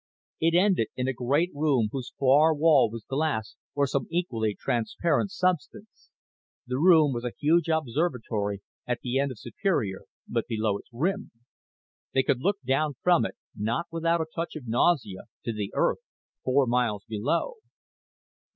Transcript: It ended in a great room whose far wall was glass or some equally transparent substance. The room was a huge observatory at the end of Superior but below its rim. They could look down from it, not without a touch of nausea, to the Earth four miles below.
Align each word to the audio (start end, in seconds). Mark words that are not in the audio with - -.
It 0.39 0.55
ended 0.55 0.87
in 0.95 1.07
a 1.07 1.13
great 1.13 1.51
room 1.53 1.89
whose 1.91 2.11
far 2.19 2.55
wall 2.55 2.89
was 2.89 3.05
glass 3.07 3.55
or 3.75 3.85
some 3.85 4.07
equally 4.09 4.55
transparent 4.59 5.29
substance. 5.29 6.09
The 6.65 6.79
room 6.79 7.13
was 7.13 7.23
a 7.23 7.33
huge 7.39 7.69
observatory 7.69 8.63
at 8.87 9.01
the 9.01 9.19
end 9.19 9.29
of 9.29 9.37
Superior 9.37 10.05
but 10.27 10.47
below 10.47 10.79
its 10.79 10.89
rim. 10.91 11.29
They 12.15 12.23
could 12.23 12.39
look 12.39 12.59
down 12.65 12.95
from 13.03 13.27
it, 13.27 13.35
not 13.55 13.85
without 13.91 14.21
a 14.21 14.25
touch 14.33 14.55
of 14.55 14.65
nausea, 14.67 15.25
to 15.45 15.53
the 15.53 15.71
Earth 15.75 15.99
four 16.43 16.65
miles 16.65 17.03
below. 17.07 17.57